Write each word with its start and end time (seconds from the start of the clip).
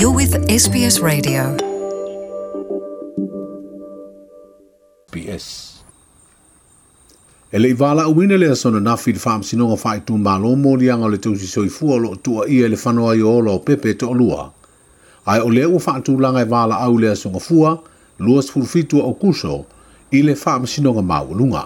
You're 0.00 0.16
with 0.20 0.32
SBS 0.64 0.96
Radio. 1.10 1.40
SBS. 5.12 5.46
E 7.52 7.58
le 7.60 7.72
vala 7.76 8.08
uina 8.08 8.36
le 8.36 8.46
asona 8.50 8.80
na 8.80 8.94
fi 8.96 9.12
fam 9.12 9.42
sinonga 9.48 9.76
fai 9.82 10.00
tu 10.06 10.16
malo 10.16 10.54
mo 10.62 10.72
li 10.80 10.88
anga 10.94 11.04
le 11.12 11.18
tusi 11.24 11.44
soifua 11.54 11.96
lo 12.04 12.12
tua 12.24 12.46
ia 12.54 12.64
le 12.72 12.78
fanoa 12.84 13.12
i 13.12 13.20
olo 13.34 13.54
pepe 13.66 13.92
to 14.00 14.08
lua. 14.20 14.40
Ai 15.30 15.38
o 15.46 15.50
le 15.56 15.66
u 15.68 15.76
fa 15.84 16.00
tu 16.04 16.16
langa 16.22 16.40
e 16.40 16.48
vala 16.54 16.74
au 16.86 16.94
le 17.02 17.08
asonga 17.12 17.38
fua, 17.48 17.70
luas 18.24 18.46
fulfitu 18.52 18.96
o 19.08 19.12
kuso, 19.20 19.54
i 20.16 20.22
le 20.24 20.32
fam 20.34 20.64
mau 21.12 21.28
lunga 21.38 21.64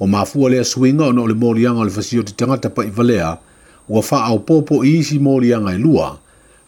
O 0.00 0.06
mafua 0.06 0.50
le 0.50 0.64
swinga 0.64 1.04
ono 1.06 1.26
le 1.30 1.34
molianga 1.34 1.84
le 1.84 1.90
fasio 1.98 2.22
te 2.26 2.32
tangata 2.36 2.70
pa 2.74 2.82
i 2.84 2.90
valea, 2.90 3.38
ua 3.88 4.02
fa 4.02 4.26
au 4.26 4.38
popo 4.40 4.82
i 4.84 4.98
isi 4.98 5.20
molianga 5.20 5.70
i 5.74 5.78
lua, 5.78 6.18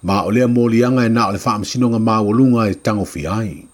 ma 0.03 0.23
o 0.25 0.31
lea 0.31 0.47
mō 0.49 0.69
lianga 0.73 1.05
e 1.05 1.11
nā 1.13 1.27
o 1.29 1.33
le 1.35 1.39
wha 1.45 1.55
amasinonga 1.59 1.99
mā 2.01 2.15
walunga 2.25 2.65
e 2.71 2.75
tango 2.75 3.05
fi 3.05 3.27
ai. 3.29 3.65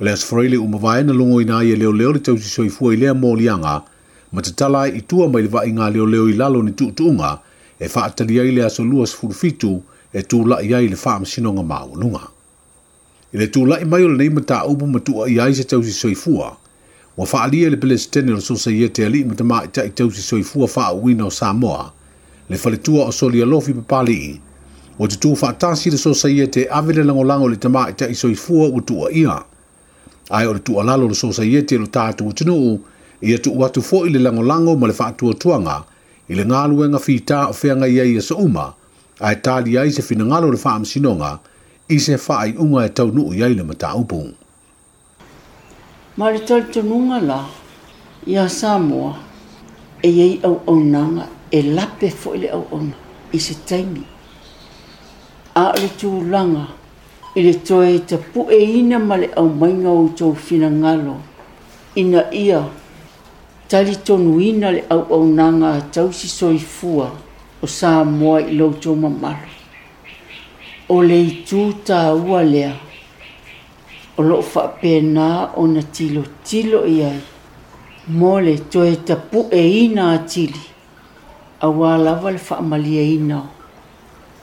O 0.00 0.04
lea 0.04 0.16
sfraile 0.16 0.56
u 0.60 0.68
mawae 0.68 1.02
na 1.02 1.12
lungo 1.12 1.40
ina 1.42 1.62
ia 1.64 1.72
e 1.74 1.76
leo 1.76 1.92
leo 1.92 2.12
le 2.12 2.18
tausi 2.20 2.48
soi 2.48 2.68
fua 2.68 2.92
i 2.94 2.96
lea 2.96 3.14
mō 3.16 3.36
lianga, 3.38 3.80
ma 4.32 4.42
te 4.42 4.52
tala 4.52 4.86
i 4.88 5.00
tua 5.00 5.28
mai 5.28 5.42
le 5.42 5.48
wa 5.52 5.64
inga 5.66 5.90
leo 5.90 6.06
leo 6.06 6.28
i 6.28 6.32
lalo 6.32 6.62
ni 6.62 6.72
tuutuunga 6.72 7.38
e 7.78 7.88
wha 7.94 8.04
atali 8.04 8.40
ai 8.40 8.50
lea 8.50 8.70
so 8.70 8.84
lua 8.84 9.06
sfurufitu 9.06 9.80
e 10.12 10.20
tū 10.22 10.44
lai 10.48 10.74
ai 10.74 10.88
le 10.92 10.96
e 11.00 11.00
wha 11.04 11.14
amasinonga 11.16 11.62
mā 11.62 11.80
walunga. 11.88 12.26
I 13.32 13.38
le 13.38 13.46
tū 13.46 13.64
lai 13.66 13.84
mai 13.84 14.04
o 14.04 14.08
le 14.12 14.18
neima 14.18 14.42
tā 14.44 14.60
upu 14.68 14.86
ma 14.86 14.98
tua 15.00 15.28
i 15.30 15.38
ai 15.40 15.54
se 15.54 15.64
tausi 15.64 15.92
soi 15.92 16.14
fua, 16.14 16.52
wa 17.16 17.24
wha 17.32 17.42
alia 17.44 17.70
le 17.70 17.76
pele 17.80 17.96
stene 17.98 18.30
lo 18.36 18.40
sosa 18.40 18.70
ia 18.70 18.88
te 18.92 19.06
alii 19.06 19.24
ma 19.24 19.34
te 19.34 19.44
mā 19.44 19.64
i 19.64 19.72
tausi 19.88 20.20
soi 20.20 20.42
fua 20.44 20.68
wha 20.76 20.86
uina 20.94 21.24
o 21.26 21.30
Samoa, 21.30 21.90
le 22.48 22.56
faletua 22.58 23.06
o 23.08 23.12
soli 23.12 23.42
alofi 23.42 23.72
papali 23.74 24.14
i, 24.30 24.40
o 24.98 25.06
te 25.06 25.16
tuwhaatasi 25.16 25.88
e 25.88 25.92
le 25.92 25.98
sosa 25.98 26.30
ia 26.30 26.46
te 26.46 26.66
avele 26.70 27.04
lango 27.04 27.48
le 27.48 27.56
tamā 27.56 27.90
i 27.90 27.94
tai 27.94 28.14
soifua 28.14 28.68
u 28.68 28.80
tua 28.80 29.10
ia. 29.12 29.38
Ai 30.30 30.46
o 30.46 30.52
le 30.52 30.58
tua 30.58 30.82
lalo 30.84 31.08
le 31.08 31.14
sosa 31.14 31.44
ia 31.44 31.58
e 31.60 31.62
te 31.62 31.76
lo 31.78 31.86
tātu 31.86 32.26
utinu 32.26 32.54
u, 32.54 32.80
ia 33.22 33.38
tu 33.38 33.52
watu 33.58 33.82
fo 33.82 34.04
le 34.04 34.18
lango 34.18 34.76
ma 34.76 34.86
le 34.86 34.92
whaatua 34.94 35.34
tuanga, 35.34 35.84
i 36.30 36.34
le 36.34 36.44
ngāluenga 36.44 36.98
whītā 36.98 37.46
o 37.50 37.52
whianga 37.52 37.88
ia 37.88 38.04
ia 38.04 38.18
e 38.18 38.22
sa 38.22 38.34
uma, 38.36 38.72
ai 39.20 39.34
tāli 39.42 39.76
ai 39.78 39.90
se 39.90 40.02
whinangalo 40.06 40.50
le 40.50 40.56
whaam 40.58 40.84
sinonga, 40.86 41.38
i 41.88 41.98
se 41.98 42.14
whaai 42.16 42.54
unga 42.56 42.84
e 42.86 42.88
tau 42.88 43.10
nuu 43.12 43.34
iai 43.34 43.54
le 43.54 43.62
mata 43.64 43.90
upu. 43.94 44.20
Ma 46.16 46.30
le 46.30 46.38
tautununga 46.44 47.18
la, 47.22 47.40
ia 48.26 48.48
Samoa, 48.48 49.16
e 50.02 50.08
iei 50.08 50.40
au 50.44 50.60
au 50.68 50.78
nanga, 50.78 51.26
e 51.50 51.62
lape 51.62 52.10
fo 52.10 52.32
le 52.34 52.48
au 52.52 52.66
au, 52.72 52.84
i 53.34 53.38
se 53.40 53.54
taimi, 53.66 54.04
a 55.54 55.72
le 55.76 56.20
langa 56.30 56.66
i 57.34 57.42
le 57.42 57.54
toe 57.64 57.92
te 58.06 58.16
pu 58.32 58.40
e 58.50 58.58
ina 58.78 58.98
ma 58.98 59.16
le 59.16 59.28
au 59.36 59.48
mainga 59.48 59.88
o 60.00 60.04
tō 60.18 60.26
whina 60.44 60.68
ngalo. 60.82 61.14
Ina 62.00 62.20
ia, 62.34 62.60
tali 63.70 63.94
tonu 64.06 64.40
ina 64.40 64.70
le 64.72 64.80
au 64.90 65.02
au 65.16 65.24
nanga 65.26 65.66
a 65.72 65.80
tausi 65.94 66.28
soi 66.28 66.58
fua 66.58 67.08
o 67.62 67.66
sā 67.66 67.90
moa 68.04 68.40
i 68.50 68.54
lau 68.58 68.70
tō 68.82 68.90
mamaro. 69.02 69.50
O 70.88 71.02
le 71.08 71.16
i 71.24 71.30
tū 71.48 71.62
tā 71.86 72.00
ua 72.26 72.42
lea, 72.42 72.72
o 74.18 74.22
lo 74.28 74.40
wha 74.52 74.62
pēnā 74.82 75.28
o 75.60 75.66
na 75.74 75.82
tilo 75.96 76.22
tilo 76.48 76.82
i 76.86 76.96
ai, 77.04 77.20
mō 78.18 78.32
le 78.46 78.54
toe 78.72 78.90
te 79.06 79.14
pu 79.30 79.46
e 79.54 79.62
ina 79.84 80.10
a 80.16 80.18
tili, 80.26 80.66
a 81.62 81.68
wā 81.78 81.94
lawa 81.96 82.34
le 82.34 82.42
wha 82.42 82.76
ina 83.06 83.38
o 83.38 83.59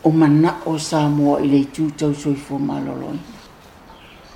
o 0.07 0.11
mana 0.11 0.55
o 0.65 0.77
sa 0.79 1.09
moa 1.09 1.39
i 1.43 1.47
le 1.51 1.59
tū 1.75 1.89
tau 1.99 2.13
soi 2.15 2.33
fō 2.39 2.57
maloloi. 2.63 3.17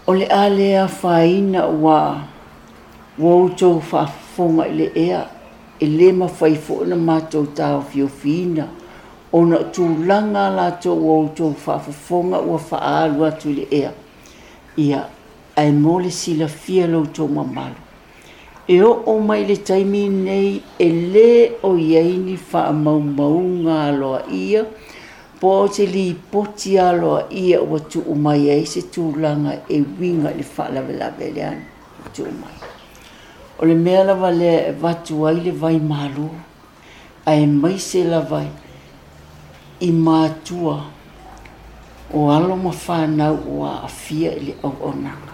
O 0.07 0.13
le 0.19 0.25
alea 0.35 0.83
whaina 0.99 1.61
wā, 1.83 1.97
wau 3.19 3.45
tau 3.59 3.77
whaafonga 3.91 4.65
i 4.67 4.73
le 4.81 4.87
ea, 5.05 5.21
e 5.79 5.85
le 5.87 6.09
mawhai 6.19 6.55
fō 6.67 6.75
na 6.91 6.95
mātou 7.07 7.45
tāo 7.57 7.79
fio 7.89 8.07
fina, 8.09 8.65
o 9.31 9.45
na 9.47 9.61
tū 9.75 9.87
langa 10.11 10.49
la 10.57 10.67
tō 10.83 10.91
wau 11.05 11.29
tau 11.39 11.55
whaafonga 11.65 12.43
ua 12.49 12.59
whaalu 12.69 13.23
atu 13.31 13.49
le 13.55 13.67
ea. 13.71 13.93
Ia, 14.77 15.05
ai 15.55 15.71
mōle 15.79 16.11
sila 16.19 16.45
la 16.49 16.53
fia 16.59 16.87
lau 16.91 17.05
tō 17.07 17.29
malo. 17.31 17.79
E 18.69 18.81
o 18.85 18.91
o 19.11 19.15
mai 19.23 19.45
le 19.47 19.55
taimi 19.67 20.07
nei, 20.19 20.55
e 20.79 20.89
le 21.15 21.29
o 21.63 21.75
iaini 21.77 22.35
whaamau 22.51 22.99
maunga 23.01 23.83
aloa 23.87 24.25
ia, 24.27 24.33
e 24.33 24.33
le 24.33 24.49
ia, 24.51 24.65
po 25.41 25.65
se 25.73 25.87
li 25.89 26.13
poti 26.13 26.77
alo 26.77 27.25
ia 27.33 27.57
o 27.59 27.77
tu 27.89 27.99
umai 28.13 28.45
e 28.61 28.65
se 28.65 28.81
tu 28.93 29.03
langa 29.17 29.57
e 29.67 29.77
winga 29.97 30.29
le 30.37 30.43
fala 30.55 30.79
vela 30.87 31.09
vele 31.17 31.41
an 31.51 31.57
tu 32.13 32.21
umai. 32.31 32.55
O 33.59 33.63
le 33.69 33.73
mea 33.85 34.01
lava 34.07 34.29
le 34.31 34.51
vatu 34.81 35.15
ai 35.27 35.37
le 35.45 35.51
vai 35.51 35.79
malo 35.79 36.27
a 37.25 37.33
mai 37.61 37.77
se 37.79 38.03
lava 38.03 38.43
i 39.81 39.89
mātua 39.91 40.77
o 42.13 42.19
alo 42.35 42.55
ma 42.55 42.69
whanau 42.85 43.35
o 43.55 43.65
a 43.65 43.73
awhia 43.89 44.31
i 44.37 44.45
le 44.45 44.53
au 44.61 44.75
onanga. 44.89 45.33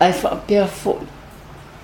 Ai 0.00 0.12
whaapea 0.22 0.66
fo'i 0.66 1.06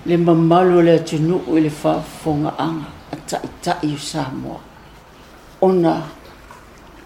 le 0.07 0.17
mamalo 0.17 0.81
le 0.81 0.93
atunu 0.99 1.43
o 1.47 1.53
le 1.59 1.69
fa 1.69 1.93
fonga 2.01 2.55
anga 2.57 2.89
ta 3.29 3.37
taitai 3.63 3.93
o 3.93 3.97
Samoa. 3.97 4.59
Ona 5.67 5.93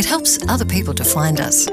It 0.00 0.06
helps 0.06 0.38
other 0.48 0.64
people 0.64 0.94
to 0.94 1.04
find 1.04 1.42
us. 1.42 1.68